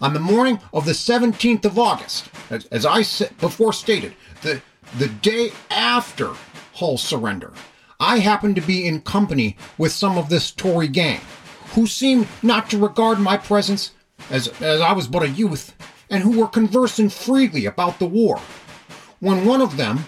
On 0.00 0.14
the 0.14 0.20
morning 0.20 0.60
of 0.72 0.84
the 0.84 0.92
17th 0.92 1.64
of 1.64 1.78
August, 1.78 2.30
as, 2.50 2.66
as 2.66 2.86
I 2.86 2.98
before 3.40 3.72
stated, 3.72 4.14
the, 4.42 4.62
the 4.98 5.08
day 5.08 5.50
after 5.70 6.32
Hull's 6.74 7.02
surrender, 7.02 7.52
I 8.00 8.18
happened 8.18 8.56
to 8.56 8.62
be 8.62 8.86
in 8.86 9.00
company 9.00 9.56
with 9.76 9.92
some 9.92 10.16
of 10.16 10.28
this 10.28 10.50
Tory 10.50 10.88
gang, 10.88 11.20
who 11.74 11.86
seemed 11.86 12.28
not 12.42 12.70
to 12.70 12.78
regard 12.78 13.18
my 13.18 13.36
presence 13.36 13.92
as, 14.30 14.48
as 14.60 14.80
I 14.80 14.92
was 14.92 15.08
but 15.08 15.22
a 15.22 15.28
youth, 15.28 15.74
and 16.10 16.22
who 16.22 16.38
were 16.38 16.48
conversing 16.48 17.08
freely 17.08 17.66
about 17.66 17.98
the 17.98 18.06
war. 18.06 18.40
When 19.20 19.44
one 19.44 19.60
of 19.60 19.76
them, 19.76 20.04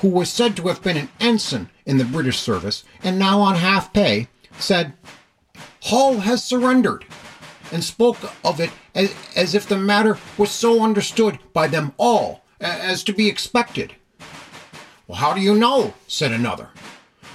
who 0.00 0.08
was 0.08 0.30
said 0.30 0.56
to 0.56 0.68
have 0.68 0.82
been 0.82 0.96
an 0.96 1.08
ensign 1.18 1.70
in 1.86 1.96
the 1.98 2.04
British 2.04 2.38
service 2.38 2.84
and 3.02 3.18
now 3.18 3.40
on 3.40 3.56
half 3.56 3.92
pay, 3.92 4.28
said, 4.58 4.92
Hull 5.84 6.20
has 6.20 6.44
surrendered, 6.44 7.06
and 7.72 7.82
spoke 7.82 8.18
of 8.44 8.60
it 8.60 8.70
as, 8.94 9.14
as 9.34 9.54
if 9.54 9.66
the 9.66 9.78
matter 9.78 10.18
was 10.36 10.50
so 10.50 10.82
understood 10.82 11.38
by 11.52 11.66
them 11.66 11.92
all 11.96 12.42
as 12.60 13.02
to 13.04 13.12
be 13.12 13.28
expected. 13.28 13.94
Well, 15.06 15.18
how 15.18 15.34
do 15.34 15.40
you 15.40 15.54
know? 15.54 15.94
said 16.06 16.32
another. 16.32 16.68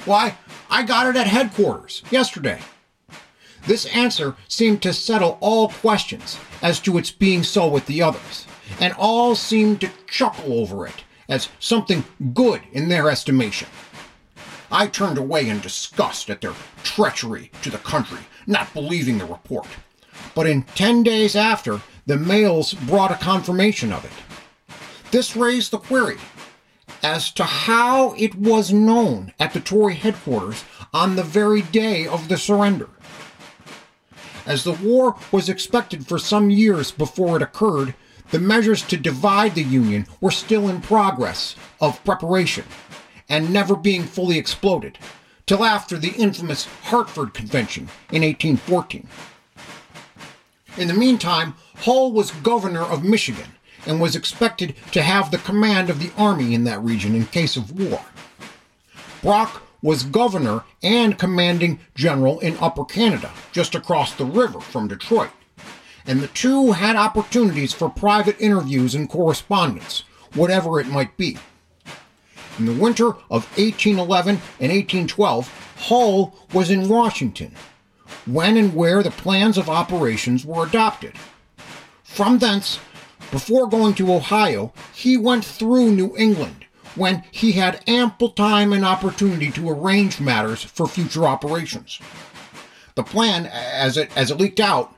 Why, 0.06 0.38
I 0.70 0.84
got 0.84 1.08
it 1.08 1.16
at 1.16 1.28
headquarters 1.28 2.04
yesterday. 2.12 2.60
This 3.66 3.88
answer 3.88 4.36
seemed 4.48 4.82
to 4.84 4.94
settle 4.94 5.38
all 5.42 5.70
questions 5.70 6.38
as 6.62 6.80
to 6.82 6.98
its 6.98 7.10
being 7.10 7.42
so 7.44 7.68
with 7.68 7.88
the 7.88 8.02
others, 8.02 8.46
and 8.80 8.94
all 8.94 9.36
seemed 9.36 9.82
to 9.82 9.90
chuckle 10.08 10.60
over 10.60 10.86
it 10.86 11.04
as 11.28 11.50
something 11.60 12.04
good 12.34 12.62
in 12.72 12.88
their 12.88 13.10
estimation. 13.10 13.68
I 14.72 14.88
turned 14.88 15.18
away 15.18 15.50
in 15.50 15.60
disgust 15.60 16.30
at 16.30 16.42
their 16.42 16.54
treachery 16.84 17.52
to 17.64 17.72
the 17.72 17.78
country, 17.80 18.20
not 18.46 18.74
believing 18.74 19.18
the 19.18 19.26
report. 19.26 19.68
But 20.36 20.48
in 20.48 20.64
ten 20.76 21.02
days 21.02 21.36
after, 21.36 21.82
the 22.06 22.18
mails 22.18 22.74
brought 22.74 23.12
a 23.12 23.16
confirmation 23.16 23.92
of 23.92 24.06
it. 24.06 24.12
This 25.16 25.34
raised 25.34 25.72
the 25.72 25.78
query 25.78 26.18
as 27.02 27.32
to 27.32 27.46
how 27.46 28.16
it 28.18 28.36
was 28.36 28.74
known 28.74 29.32
at 29.40 29.54
the 29.54 29.62
Tory 29.62 29.96
headquarters 29.96 30.66
on 30.94 31.16
the 31.16 31.24
very 31.24 31.62
day 31.62 32.06
of 32.06 32.28
the 32.28 32.36
surrender. 32.36 32.90
As 34.46 34.66
the 34.66 34.74
war 34.74 35.16
was 35.32 35.48
expected 35.48 36.06
for 36.06 36.20
some 36.20 36.50
years 36.50 36.92
before 36.92 37.38
it 37.38 37.42
occurred, 37.42 37.96
the 38.32 38.40
measures 38.40 38.82
to 38.82 38.98
divide 38.98 39.56
the 39.56 39.64
Union 39.64 40.06
were 40.20 40.32
still 40.32 40.68
in 40.68 40.82
progress 40.82 41.56
of 41.80 42.04
preparation 42.04 42.66
and 43.30 43.54
never 43.54 43.78
being 43.78 44.04
fully 44.04 44.38
exploded, 44.38 44.98
till 45.46 45.64
after 45.64 45.98
the 45.98 46.12
infamous 46.16 46.66
Hartford 46.84 47.34
Convention 47.34 47.84
in 48.12 48.22
1814. 48.22 49.08
In 50.76 50.90
the 50.90 50.94
meantime, 50.94 51.54
Hull 51.78 52.12
was 52.12 52.32
governor 52.32 52.84
of 52.84 53.06
Michigan 53.06 53.55
and 53.86 54.00
was 54.00 54.16
expected 54.16 54.76
to 54.92 55.02
have 55.02 55.32
the 55.32 55.38
command 55.40 55.90
of 55.90 56.00
the 56.00 56.12
army 56.18 56.54
in 56.54 56.64
that 56.64 56.82
region 56.82 57.16
in 57.16 57.26
case 57.26 57.56
of 57.56 57.80
war. 57.80 58.02
Brock 59.22 59.62
was 59.82 60.04
governor 60.04 60.64
and 60.82 61.20
commanding 61.20 61.80
general 61.94 62.40
in 62.40 62.58
Upper 62.60 62.86
Canada, 62.86 63.32
just 63.52 63.76
across 63.76 64.14
the 64.14 64.26
river 64.26 64.60
from 64.60 64.88
Detroit, 64.88 65.30
and 66.08 66.22
the 66.22 66.28
two 66.30 66.72
had 66.72 66.96
opportunities 66.96 67.74
for 67.74 67.90
private 67.90 68.40
interviews 68.40 68.96
and 68.96 69.10
correspondence, 69.10 70.04
whatever 70.34 70.80
it 70.80 70.88
might 70.88 71.16
be. 71.18 71.38
In 72.58 72.66
the 72.66 72.74
winter 72.74 73.10
of 73.30 73.46
1811 73.58 74.36
and 74.60 74.72
1812, 74.72 75.76
Hull 75.78 76.36
was 76.54 76.72
in 76.72 76.88
Washington, 76.88 77.54
when 78.26 78.58
and 78.58 78.74
where 78.74 79.04
the 79.04 79.12
plans 79.12 79.58
of 79.58 79.70
operations 79.70 80.46
were 80.46 80.66
adopted. 80.66 81.14
From 82.04 82.40
thence, 82.40 82.80
before 83.32 83.68
going 83.68 83.94
to 83.96 84.14
Ohio, 84.14 84.74
he 84.94 85.18
went 85.18 85.44
through 85.44 85.92
New 85.92 86.16
England 86.18 86.66
when 86.96 87.24
he 87.32 87.54
had 87.54 87.84
ample 87.88 88.30
time 88.30 88.72
and 88.72 88.86
opportunity 88.86 89.52
to 89.52 89.70
arrange 89.70 90.20
matters 90.20 90.64
for 90.64 90.88
future 90.88 91.26
operations. 91.26 92.00
The 92.96 93.04
plan, 93.04 93.46
as 93.48 93.98
it, 93.98 94.16
as 94.16 94.32
it 94.32 94.40
leaked 94.40 94.60
out, 94.62 94.96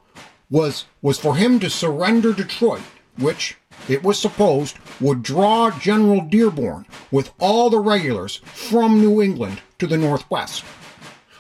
was, 0.50 0.86
was 1.02 1.20
for 1.20 1.36
him 1.36 1.60
to 1.60 1.70
surrender 1.70 2.34
Detroit, 2.34 2.84
which, 3.18 3.58
it 3.90 4.04
was 4.04 4.20
supposed, 4.20 4.78
would 5.02 5.24
draw 5.24 5.72
General 5.80 6.22
Dearborn 6.22 6.86
with 7.12 7.32
all 7.40 7.70
the 7.70 7.80
regulars 7.80 8.38
from 8.38 9.02
New 9.02 9.22
England 9.22 9.62
to 9.80 9.88
the 9.88 9.98
northwest. 9.98 10.64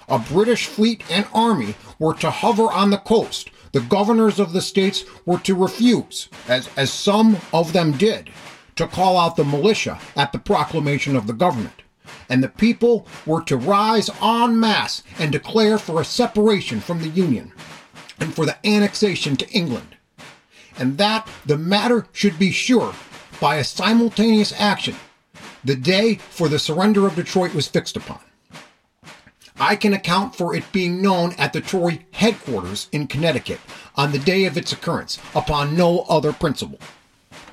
A 0.09 0.17
British 0.17 0.65
fleet 0.67 1.03
and 1.11 1.27
army 1.33 1.75
were 1.99 2.13
to 2.15 2.31
hover 2.31 2.71
on 2.71 2.89
the 2.89 2.97
coast 2.97 3.49
the 3.71 3.81
governors 3.81 4.39
of 4.39 4.53
the 4.53 4.61
states 4.61 5.03
were 5.25 5.39
to 5.39 5.55
refuse, 5.55 6.29
as, 6.47 6.69
as 6.77 6.91
some 6.91 7.37
of 7.53 7.73
them 7.73 7.91
did, 7.93 8.29
to 8.75 8.87
call 8.87 9.17
out 9.17 9.35
the 9.35 9.43
militia 9.43 9.99
at 10.15 10.31
the 10.31 10.39
proclamation 10.39 11.15
of 11.15 11.27
the 11.27 11.33
government. 11.33 11.81
And 12.29 12.43
the 12.43 12.49
people 12.49 13.07
were 13.25 13.41
to 13.43 13.57
rise 13.57 14.09
en 14.21 14.59
masse 14.59 15.03
and 15.19 15.31
declare 15.31 15.77
for 15.77 15.99
a 15.99 16.05
separation 16.05 16.79
from 16.79 16.99
the 16.99 17.09
Union 17.09 17.51
and 18.19 18.33
for 18.33 18.45
the 18.45 18.57
annexation 18.65 19.35
to 19.37 19.49
England. 19.49 19.95
And 20.77 20.97
that 20.97 21.27
the 21.45 21.57
matter 21.57 22.07
should 22.11 22.37
be 22.37 22.51
sure 22.51 22.93
by 23.39 23.57
a 23.57 23.63
simultaneous 23.63 24.53
action. 24.57 24.95
The 25.63 25.75
day 25.75 26.15
for 26.15 26.47
the 26.47 26.59
surrender 26.59 27.07
of 27.07 27.15
Detroit 27.15 27.53
was 27.53 27.67
fixed 27.67 27.97
upon. 27.97 28.19
I 29.59 29.75
can 29.75 29.93
account 29.93 30.35
for 30.35 30.55
it 30.55 30.71
being 30.71 31.01
known 31.01 31.33
at 31.33 31.51
the 31.51 31.61
Tory 31.61 32.05
headquarters 32.11 32.87
in 32.91 33.07
Connecticut 33.07 33.59
on 33.95 34.11
the 34.11 34.19
day 34.19 34.45
of 34.45 34.55
its 34.55 34.71
occurrence 34.71 35.17
upon 35.33 35.75
no 35.75 36.01
other 36.01 36.31
principle. 36.31 36.79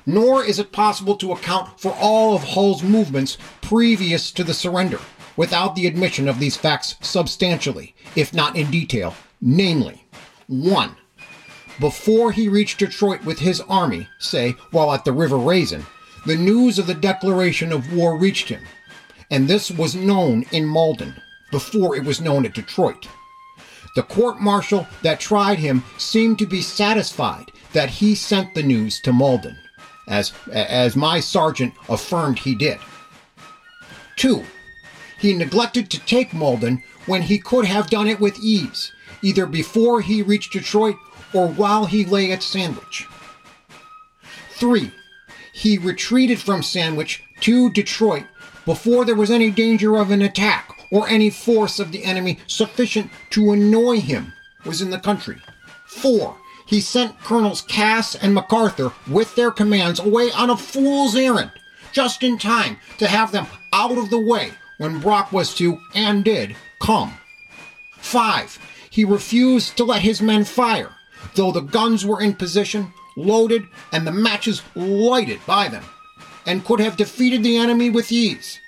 Nor 0.05 0.43
is 0.43 0.59
it 0.59 0.71
possible 0.71 1.15
to 1.17 1.31
account 1.31 1.79
for 1.79 1.95
all 1.99 2.35
of 2.35 2.43
Hull's 2.43 2.83
movements 2.83 3.39
previous 3.61 4.31
to 4.33 4.43
the 4.43 4.53
surrender 4.53 4.99
without 5.35 5.75
the 5.75 5.87
admission 5.87 6.27
of 6.27 6.39
these 6.39 6.55
facts 6.55 6.95
substantially, 7.01 7.95
if 8.15 8.33
not 8.33 8.55
in 8.55 8.69
detail, 8.69 9.15
namely, 9.41 10.05
1. 10.45 10.95
Before 11.79 12.31
he 12.31 12.47
reached 12.47 12.77
Detroit 12.77 13.25
with 13.25 13.39
his 13.39 13.61
army, 13.61 14.07
say, 14.19 14.51
while 14.69 14.93
at 14.93 15.05
the 15.05 15.11
River 15.11 15.37
Raisin, 15.37 15.85
the 16.27 16.37
news 16.37 16.77
of 16.77 16.85
the 16.85 16.93
declaration 16.93 17.71
of 17.71 17.93
war 17.93 18.15
reached 18.15 18.47
him, 18.47 18.61
and 19.31 19.47
this 19.47 19.71
was 19.71 19.95
known 19.95 20.45
in 20.51 20.65
Malden 20.65 21.19
before 21.51 21.95
it 21.95 22.03
was 22.03 22.21
known 22.21 22.45
at 22.45 22.53
Detroit. 22.53 23.07
The 23.95 24.03
court 24.03 24.41
martial 24.41 24.87
that 25.03 25.19
tried 25.19 25.59
him 25.59 25.83
seemed 25.97 26.37
to 26.39 26.45
be 26.45 26.61
satisfied 26.61 27.51
that 27.71 27.89
he 27.89 28.13
sent 28.13 28.53
the 28.53 28.63
news 28.63 28.99
to 29.01 29.13
Malden, 29.13 29.57
as, 30.07 30.33
as 30.51 30.95
my 30.95 31.21
sergeant 31.21 31.73
affirmed 31.87 32.39
he 32.39 32.55
did. 32.55 32.77
Two, 34.17 34.43
he 35.19 35.33
neglected 35.33 35.89
to 35.89 35.99
take 36.05 36.33
Malden 36.33 36.83
when 37.05 37.21
he 37.21 37.39
could 37.39 37.65
have 37.65 37.89
done 37.89 38.07
it 38.07 38.19
with 38.19 38.39
ease, 38.39 38.91
either 39.21 39.45
before 39.45 40.01
he 40.01 40.21
reached 40.21 40.53
Detroit 40.53 40.97
or 41.33 41.47
while 41.47 41.85
he 41.85 42.03
lay 42.03 42.31
at 42.31 42.43
Sandwich. 42.43 43.07
Three, 44.51 44.91
he 45.53 45.77
retreated 45.77 46.39
from 46.39 46.63
Sandwich 46.63 47.23
to 47.41 47.69
Detroit 47.69 48.25
before 48.65 49.05
there 49.05 49.15
was 49.15 49.31
any 49.31 49.51
danger 49.51 49.95
of 49.97 50.11
an 50.11 50.21
attack 50.21 50.74
or 50.95 51.09
any 51.09 51.29
force 51.29 51.77
of 51.77 51.91
the 51.91 52.05
enemy 52.05 52.39
sufficient 52.47 53.11
to 53.29 53.51
annoy 53.51 53.99
him 53.99 54.31
was 54.63 54.81
in 54.81 54.91
the 54.91 54.97
country. 54.97 55.35
Four, 55.85 56.37
he 56.65 56.79
sent 56.79 57.19
Colonels 57.19 57.61
Cass 57.63 58.15
and 58.15 58.35
McArthur 58.35 58.93
with 59.05 59.35
their 59.35 59.51
commands 59.51 59.99
away 59.99 60.31
on 60.31 60.49
a 60.49 60.55
fool's 60.55 61.13
errand, 61.13 61.51
just 61.91 62.23
in 62.23 62.37
time 62.37 62.77
to 62.97 63.07
have 63.07 63.33
them 63.33 63.45
out 63.73 63.97
of 63.97 64.09
the 64.09 64.19
way 64.19 64.51
when 64.77 65.01
Brock 65.01 65.33
was 65.33 65.53
to, 65.55 65.77
and 65.93 66.23
did, 66.23 66.55
come. 66.81 67.13
Five, 67.97 68.57
he 68.89 69.03
refused 69.03 69.75
to 69.75 69.83
let 69.83 70.01
his 70.01 70.21
men 70.21 70.45
fire, 70.45 70.95
though 71.35 71.51
the 71.51 71.59
guns 71.59 72.05
were 72.05 72.21
in 72.21 72.35
position, 72.35 72.93
loaded, 73.17 73.63
and 73.91 74.07
the 74.07 74.13
matches 74.13 74.61
lighted 74.75 75.41
by 75.45 75.67
them, 75.67 75.83
and 76.45 76.63
could 76.63 76.79
have 76.79 76.95
defeated 76.95 77.43
the 77.43 77.57
enemy 77.57 77.89
with 77.89 78.13
ease. 78.13 78.61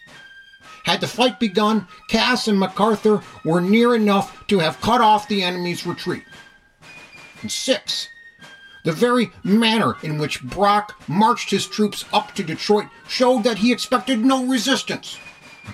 Had 0.88 1.02
the 1.02 1.08
fight 1.08 1.38
begun, 1.38 1.86
Cass 2.08 2.48
and 2.48 2.58
McArthur 2.58 3.22
were 3.44 3.60
near 3.60 3.94
enough 3.94 4.48
to 4.48 4.60
have 4.60 4.80
cut 4.80 5.02
off 5.02 5.28
the 5.28 5.44
enemy's 5.44 5.86
retreat. 5.86 6.24
And 7.42 7.52
six, 7.52 8.08
the 8.86 8.94
very 8.94 9.30
manner 9.44 9.98
in 10.02 10.18
which 10.18 10.42
Brock 10.42 10.96
marched 11.10 11.52
his 11.52 11.68
troops 11.68 12.06
up 12.14 12.34
to 12.36 12.44
Detroit 12.44 12.86
showed 13.06 13.44
that 13.44 13.58
he 13.58 13.74
expected 13.74 14.24
no 14.24 14.46
resistance. 14.46 15.20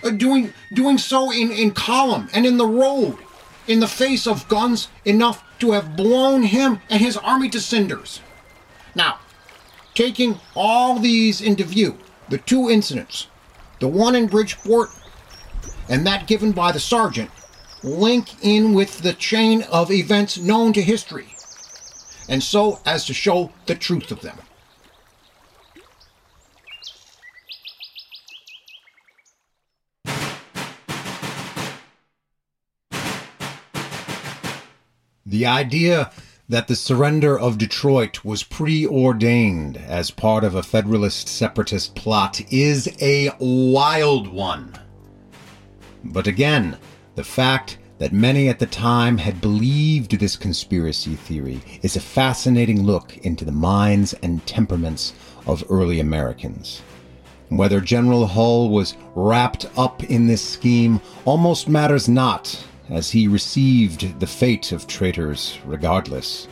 Uh, 0.03 0.09
doing, 0.09 0.51
doing 0.73 0.97
so 0.97 1.31
in, 1.31 1.51
in 1.51 1.69
column 1.69 2.27
and 2.33 2.47
in 2.47 2.57
the 2.57 2.65
road, 2.65 3.19
in 3.67 3.81
the 3.81 3.87
face 3.87 4.25
of 4.25 4.47
guns 4.47 4.87
enough 5.05 5.43
to 5.59 5.73
have 5.73 5.95
blown 5.95 6.41
him 6.41 6.79
and 6.89 6.99
his 6.99 7.17
army 7.17 7.49
to 7.49 7.61
cinders. 7.61 8.19
Now, 8.95 9.19
taking 9.93 10.39
all 10.55 10.97
these 10.97 11.39
into 11.39 11.65
view, 11.65 11.99
the 12.29 12.39
two 12.39 12.67
incidents, 12.67 13.27
the 13.79 13.87
one 13.87 14.15
in 14.15 14.25
Bridgeport 14.25 14.89
and 15.89 16.05
that 16.05 16.27
given 16.27 16.51
by 16.51 16.71
the 16.71 16.79
sergeant 16.79 17.29
link 17.83 18.43
in 18.43 18.73
with 18.73 18.99
the 18.99 19.13
chain 19.13 19.63
of 19.63 19.91
events 19.91 20.37
known 20.37 20.71
to 20.73 20.81
history, 20.81 21.27
and 22.29 22.41
so 22.41 22.79
as 22.85 23.05
to 23.05 23.13
show 23.13 23.51
the 23.65 23.75
truth 23.75 24.11
of 24.11 24.21
them. 24.21 24.37
The 35.25 35.45
idea 35.47 36.11
that 36.47 36.67
the 36.67 36.75
surrender 36.75 37.39
of 37.39 37.57
Detroit 37.57 38.23
was 38.23 38.43
preordained 38.43 39.77
as 39.77 40.11
part 40.11 40.43
of 40.43 40.53
a 40.53 40.61
Federalist 40.61 41.27
separatist 41.27 41.95
plot 41.95 42.39
is 42.53 42.87
a 43.01 43.31
wild 43.39 44.27
one. 44.27 44.77
But 46.03 46.27
again, 46.27 46.77
the 47.15 47.23
fact 47.23 47.77
that 47.99 48.11
many 48.11 48.49
at 48.49 48.59
the 48.59 48.65
time 48.65 49.17
had 49.17 49.39
believed 49.39 50.19
this 50.19 50.35
conspiracy 50.35 51.15
theory 51.15 51.61
is 51.81 51.95
a 51.95 52.01
fascinating 52.01 52.83
look 52.83 53.17
into 53.19 53.45
the 53.45 53.51
minds 53.51 54.13
and 54.21 54.45
temperaments 54.45 55.13
of 55.47 55.63
early 55.69 55.99
Americans. 55.99 56.81
Whether 57.49 57.79
General 57.79 58.25
Hull 58.27 58.69
was 58.69 58.95
wrapped 59.15 59.67
up 59.77 60.03
in 60.05 60.27
this 60.27 60.41
scheme 60.41 60.99
almost 61.23 61.69
matters 61.69 62.09
not, 62.09 62.65
as 62.89 63.11
he 63.11 63.27
received 63.27 64.19
the 64.19 64.27
fate 64.27 64.71
of 64.71 64.87
traitors 64.87 65.59
regardless. 65.65 66.47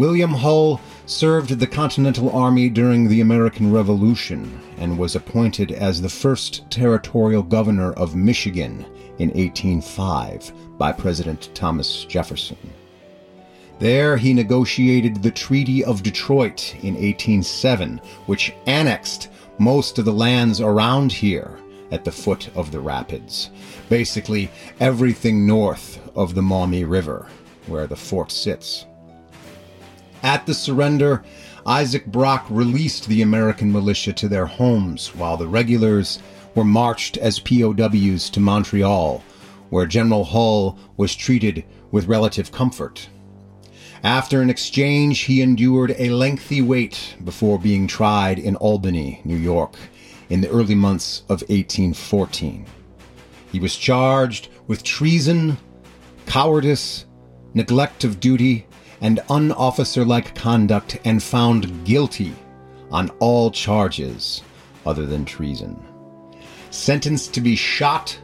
William 0.00 0.32
Hull 0.32 0.80
served 1.04 1.50
the 1.50 1.66
Continental 1.66 2.30
Army 2.30 2.70
during 2.70 3.06
the 3.06 3.20
American 3.20 3.70
Revolution 3.70 4.58
and 4.78 4.98
was 4.98 5.14
appointed 5.14 5.72
as 5.72 6.00
the 6.00 6.08
first 6.08 6.64
territorial 6.70 7.42
governor 7.42 7.92
of 7.92 8.16
Michigan 8.16 8.86
in 9.18 9.28
1805 9.28 10.78
by 10.78 10.90
President 10.90 11.50
Thomas 11.54 12.06
Jefferson. 12.06 12.56
There 13.78 14.16
he 14.16 14.32
negotiated 14.32 15.22
the 15.22 15.30
Treaty 15.30 15.84
of 15.84 16.02
Detroit 16.02 16.74
in 16.76 16.94
1807, 16.94 18.00
which 18.24 18.54
annexed 18.64 19.28
most 19.58 19.98
of 19.98 20.06
the 20.06 20.14
lands 20.14 20.62
around 20.62 21.12
here 21.12 21.58
at 21.90 22.06
the 22.06 22.12
foot 22.12 22.48
of 22.56 22.72
the 22.72 22.80
rapids, 22.80 23.50
basically 23.90 24.50
everything 24.80 25.46
north 25.46 26.00
of 26.16 26.34
the 26.34 26.40
Maumee 26.40 26.84
River, 26.84 27.28
where 27.66 27.86
the 27.86 27.96
fort 27.96 28.32
sits. 28.32 28.86
At 30.22 30.46
the 30.46 30.54
surrender, 30.54 31.22
Isaac 31.64 32.06
Brock 32.06 32.46
released 32.50 33.06
the 33.08 33.22
American 33.22 33.72
militia 33.72 34.12
to 34.14 34.28
their 34.28 34.46
homes 34.46 35.14
while 35.14 35.36
the 35.36 35.48
regulars 35.48 36.18
were 36.54 36.64
marched 36.64 37.16
as 37.16 37.38
POWs 37.38 38.28
to 38.30 38.40
Montreal, 38.40 39.22
where 39.70 39.86
General 39.86 40.24
Hull 40.24 40.78
was 40.96 41.14
treated 41.14 41.64
with 41.90 42.06
relative 42.06 42.52
comfort. 42.52 43.08
After 44.02 44.40
an 44.40 44.50
exchange, 44.50 45.20
he 45.20 45.42
endured 45.42 45.94
a 45.98 46.10
lengthy 46.10 46.62
wait 46.62 47.16
before 47.24 47.58
being 47.58 47.86
tried 47.86 48.38
in 48.38 48.56
Albany, 48.56 49.20
New 49.24 49.36
York, 49.36 49.74
in 50.30 50.40
the 50.40 50.50
early 50.50 50.74
months 50.74 51.20
of 51.28 51.42
1814. 51.48 52.66
He 53.52 53.60
was 53.60 53.76
charged 53.76 54.48
with 54.66 54.82
treason, 54.82 55.58
cowardice, 56.26 57.04
neglect 57.52 58.04
of 58.04 58.20
duty, 58.20 58.66
and 59.00 59.20
unofficerlike 59.30 60.34
conduct 60.34 60.98
and 61.04 61.22
found 61.22 61.84
guilty 61.84 62.34
on 62.90 63.10
all 63.18 63.50
charges 63.50 64.42
other 64.84 65.06
than 65.06 65.24
treason. 65.24 65.82
Sentenced 66.70 67.34
to 67.34 67.40
be 67.40 67.56
shot, 67.56 68.18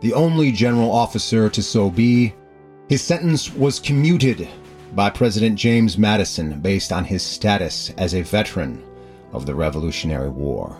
the 0.00 0.12
only 0.12 0.50
general 0.52 0.90
officer 0.90 1.48
to 1.48 1.62
so 1.62 1.90
be, 1.90 2.34
his 2.88 3.02
sentence 3.02 3.52
was 3.54 3.78
commuted 3.78 4.48
by 4.94 5.08
President 5.08 5.56
James 5.56 5.96
Madison 5.96 6.60
based 6.60 6.92
on 6.92 7.04
his 7.04 7.22
status 7.22 7.90
as 7.96 8.14
a 8.14 8.22
veteran 8.22 8.82
of 9.32 9.46
the 9.46 9.54
Revolutionary 9.54 10.28
War. 10.28 10.76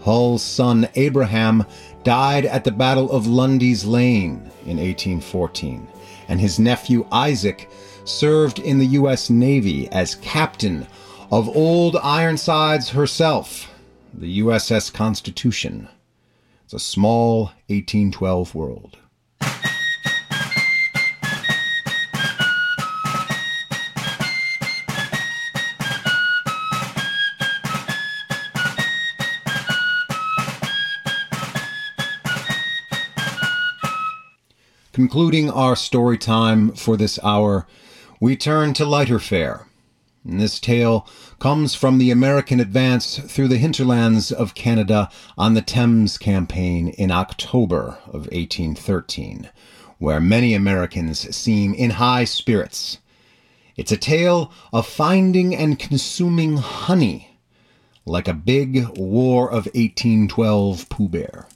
Hull's 0.00 0.42
son 0.42 0.88
Abraham 0.94 1.66
died 2.04 2.46
at 2.46 2.64
the 2.64 2.70
Battle 2.70 3.10
of 3.10 3.26
Lundy's 3.26 3.84
Lane 3.84 4.50
in 4.64 4.78
1814, 4.78 5.88
and 6.28 6.40
his 6.40 6.58
nephew 6.58 7.06
Isaac 7.10 7.68
served 8.06 8.58
in 8.58 8.78
the 8.78 8.86
U.S. 8.86 9.28
Navy 9.28 9.88
as 9.90 10.14
captain 10.16 10.86
of 11.30 11.48
Old 11.48 11.96
Ironsides 11.96 12.90
herself, 12.90 13.72
the 14.14 14.40
USS 14.40 14.92
Constitution. 14.92 15.88
It's 16.64 16.74
a 16.74 16.78
small 16.78 17.46
1812 17.68 18.54
world. 18.54 18.98
Concluding 34.92 35.50
our 35.50 35.76
story 35.76 36.16
time 36.16 36.72
for 36.72 36.96
this 36.96 37.18
hour, 37.22 37.66
we 38.20 38.36
turn 38.36 38.72
to 38.74 38.84
lighter 38.84 39.18
fare. 39.18 39.66
This 40.24 40.58
tale 40.58 41.06
comes 41.38 41.74
from 41.74 41.98
the 41.98 42.10
American 42.10 42.58
advance 42.58 43.18
through 43.18 43.48
the 43.48 43.58
hinterlands 43.58 44.32
of 44.32 44.54
Canada 44.54 45.08
on 45.38 45.54
the 45.54 45.62
Thames 45.62 46.18
campaign 46.18 46.88
in 46.88 47.12
October 47.12 47.98
of 48.06 48.22
1813, 48.32 49.50
where 49.98 50.20
many 50.20 50.54
Americans 50.54 51.34
seem 51.36 51.74
in 51.74 51.90
high 51.90 52.24
spirits. 52.24 52.98
It's 53.76 53.92
a 53.92 53.96
tale 53.96 54.50
of 54.72 54.86
finding 54.86 55.54
and 55.54 55.78
consuming 55.78 56.56
honey, 56.56 57.38
like 58.04 58.26
a 58.26 58.34
big 58.34 58.98
War 58.98 59.48
of 59.48 59.66
1812 59.66 60.88
Pooh 60.88 61.08
Bear. 61.08 61.46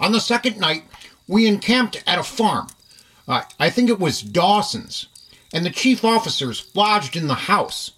On 0.00 0.12
the 0.12 0.20
second 0.20 0.58
night, 0.58 0.84
we 1.26 1.46
encamped 1.46 2.02
at 2.06 2.18
a 2.18 2.22
farm. 2.22 2.68
Uh, 3.26 3.42
I 3.58 3.68
think 3.70 3.90
it 3.90 4.00
was 4.00 4.22
Dawson's, 4.22 5.06
and 5.52 5.64
the 5.64 5.70
chief 5.70 6.04
officers 6.04 6.70
lodged 6.74 7.16
in 7.16 7.26
the 7.26 7.34
house. 7.34 7.90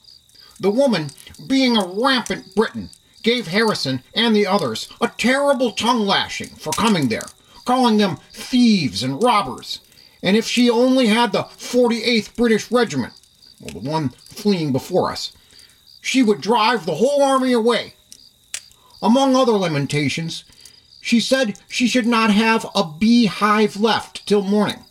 The 0.58 0.70
woman, 0.70 1.10
being 1.46 1.76
a 1.76 1.86
rampant 1.86 2.54
Briton, 2.54 2.90
gave 3.22 3.48
Harrison 3.48 4.02
and 4.14 4.34
the 4.34 4.46
others 4.46 4.88
a 5.00 5.08
terrible 5.08 5.72
tongue 5.72 6.06
lashing 6.06 6.48
for 6.48 6.72
coming 6.72 7.08
there, 7.08 7.26
calling 7.64 7.98
them 7.98 8.18
thieves 8.32 9.02
and 9.02 9.22
robbers. 9.22 9.80
And 10.22 10.36
if 10.36 10.46
she 10.46 10.68
only 10.68 11.06
had 11.06 11.32
the 11.32 11.44
48th 11.44 12.34
British 12.36 12.70
Regiment, 12.70 13.12
well, 13.60 13.80
the 13.80 13.90
one 13.90 14.10
fleeing 14.10 14.72
before 14.72 15.10
us, 15.10 15.32
she 16.00 16.22
would 16.22 16.40
drive 16.40 16.86
the 16.86 16.96
whole 16.96 17.22
army 17.22 17.52
away. 17.52 17.94
Among 19.02 19.36
other 19.36 19.52
lamentations, 19.52 20.44
she 21.00 21.20
said 21.20 21.58
she 21.68 21.86
should 21.86 22.06
not 22.06 22.30
have 22.30 22.66
a 22.74 22.84
beehive 22.84 23.76
left 23.76 24.26
till 24.26 24.42
morning. 24.42 24.84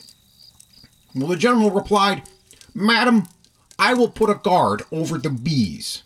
Well, 1.16 1.28
the 1.28 1.36
general 1.36 1.72
replied, 1.72 2.24
Madam, 2.74 3.28
I 3.78 3.94
will 3.94 4.10
put 4.10 4.30
a 4.30 4.36
guard 4.36 4.84
over 4.92 5.18
the 5.18 5.30
bees, 5.30 6.04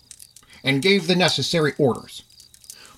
and 0.64 0.82
gave 0.82 1.08
the 1.08 1.16
necessary 1.16 1.74
orders. 1.78 2.24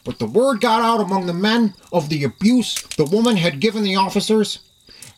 But 0.03 0.19
the 0.19 0.27
word 0.27 0.61
got 0.61 0.81
out 0.81 1.01
among 1.01 1.25
the 1.25 1.33
men 1.33 1.73
of 1.91 2.09
the 2.09 2.23
abuse 2.23 2.75
the 2.95 3.05
woman 3.05 3.37
had 3.37 3.59
given 3.59 3.83
the 3.83 3.95
officers, 3.95 4.59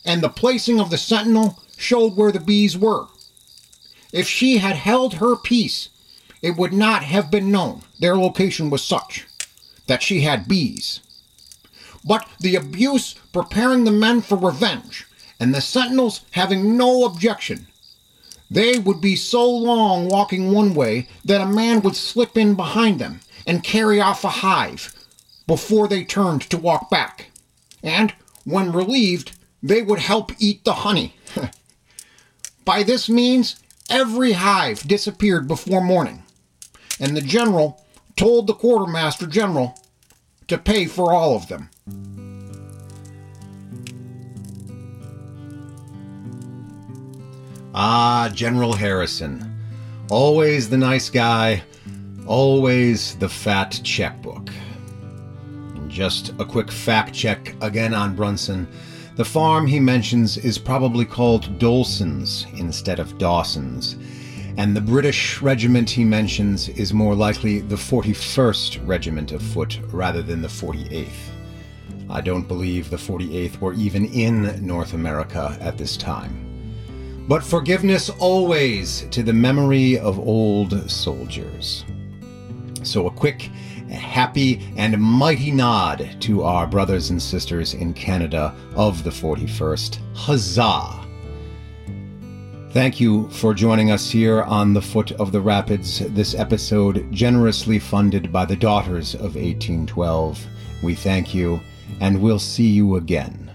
and 0.06 0.22
the 0.22 0.30
placing 0.30 0.80
of 0.80 0.90
the 0.90 0.98
sentinel 0.98 1.62
showed 1.78 2.16
where 2.16 2.32
the 2.32 2.40
bees 2.40 2.78
were. 2.78 3.08
If 4.14 4.28
she 4.28 4.60
had 4.60 4.78
held 4.78 5.16
her 5.16 5.36
peace, 5.36 5.90
it 6.42 6.56
would 6.56 6.72
not 6.72 7.04
have 7.04 7.30
been 7.30 7.52
known 7.52 7.82
their 8.00 8.16
location 8.16 8.70
was 8.70 8.84
such 8.84 9.26
that 9.88 10.04
she 10.04 10.22
had 10.22 10.48
bees. 10.48 11.02
But 12.08 12.26
the 12.40 12.56
abuse 12.56 13.16
preparing 13.34 13.84
the 13.84 13.92
men 13.92 14.22
for 14.22 14.38
revenge, 14.38 15.06
and 15.42 15.54
the 15.54 15.60
sentinels 15.60 16.22
having 16.32 16.78
no 16.78 17.04
objection, 17.04 17.68
they 18.50 18.80
would 18.80 19.02
be 19.02 19.18
so 19.18 19.50
long 19.50 20.08
walking 20.08 20.54
one 20.54 20.74
way 20.74 21.10
that 21.26 21.42
a 21.42 21.46
man 21.46 21.82
would 21.82 21.98
slip 21.98 22.38
in 22.38 22.56
behind 22.56 23.00
them 23.00 23.20
and 23.46 23.62
carry 23.62 24.00
off 24.00 24.24
a 24.24 24.30
hive 24.30 24.94
before 25.48 25.90
they 25.90 26.06
turned 26.06 26.44
to 26.44 26.58
walk 26.58 26.90
back. 26.90 27.30
And, 27.84 28.14
when 28.46 28.72
relieved, 28.72 29.38
they 29.62 29.82
would 29.82 30.00
help 30.00 30.32
eat 30.40 30.64
the 30.64 30.74
honey. 30.74 31.16
By 32.66 32.84
this 32.84 33.10
means, 33.10 33.60
every 33.90 34.34
hive 34.34 34.88
disappeared 34.88 35.48
before 35.48 35.82
morning, 35.82 36.24
and 37.02 37.18
the 37.18 37.22
general 37.22 37.86
told 38.16 38.48
the 38.48 38.54
quartermaster 38.54 39.28
general 39.28 39.78
to 40.48 40.58
pay 40.58 40.86
for 40.86 41.12
all 41.12 41.36
of 41.36 41.50
them. 41.50 41.70
Ah, 47.80 48.32
General 48.34 48.74
Harrison. 48.74 49.56
Always 50.10 50.68
the 50.68 50.78
nice 50.78 51.12
guy, 51.12 51.62
always 52.26 53.16
the 53.18 53.30
fat 53.30 53.80
checkbook. 53.84 54.50
And 55.76 55.88
just 55.88 56.30
a 56.40 56.46
quick 56.46 56.72
fact 56.72 57.14
check 57.14 57.54
again 57.62 57.94
on 57.94 58.16
Brunson. 58.16 58.68
The 59.16 59.26
farm 59.26 59.68
he 59.68 59.80
mentions 59.80 60.38
is 60.38 60.58
probably 60.58 61.06
called 61.06 61.60
Dolson's 61.60 62.48
instead 62.56 63.00
of 63.00 63.20
Dawson's, 63.20 63.96
and 64.58 64.76
the 64.76 64.82
British 64.82 65.40
regiment 65.44 65.88
he 65.88 66.04
mentions 66.04 66.70
is 66.70 66.94
more 66.94 67.14
likely 67.14 67.60
the 67.60 67.76
41st 67.76 68.88
Regiment 68.88 69.32
of 69.32 69.42
Foot 69.44 69.80
rather 69.92 70.24
than 70.24 70.42
the 70.42 70.48
48th. 70.48 71.37
I 72.10 72.22
don't 72.22 72.48
believe 72.48 72.90
the 72.90 72.98
48th 72.98 73.60
were 73.60 73.74
even 73.74 74.06
in 74.06 74.66
North 74.66 74.94
America 74.94 75.58
at 75.60 75.78
this 75.78 75.98
time. 75.98 76.44
But 77.28 77.44
forgiveness 77.44 78.10
always 78.10 79.02
to 79.12 79.22
the 79.22 79.34
memory 79.34 80.00
of 80.00 80.18
old 80.18 80.90
soldiers. 80.90 81.84
So 82.84 83.08
a 83.08 83.12
quick, 83.12 83.42
happy, 83.92 84.62
and 84.78 85.00
mighty 85.02 85.52
nod 85.52 86.16
to 86.22 86.44
our 86.44 86.66
brothers 86.66 87.10
and 87.10 87.22
sisters 87.22 87.74
in 87.74 87.94
Canada 87.94 88.56
of 88.76 89.04
the 89.04 89.10
41st. 89.10 90.00
Huzzah! 90.16 91.04
Thank 92.72 93.00
you 93.00 93.28
for 93.30 93.54
joining 93.54 93.92
us 93.92 94.10
here 94.10 94.44
on 94.44 94.74
the 94.74 94.82
foot 94.82 95.12
of 95.14 95.32
the 95.32 95.42
rapids. 95.42 96.00
This 96.00 96.36
episode 96.36 97.12
generously 97.12 97.80
funded 97.80 98.32
by 98.32 98.46
the 98.46 98.56
Daughters 98.56 99.16
of 99.16 99.36
1812. 99.36 100.46
We 100.84 100.94
thank 100.94 101.34
you, 101.34 101.60
and 102.00 102.22
we'll 102.22 102.40
see 102.40 102.68
you 102.68 102.96
again. 102.96 103.47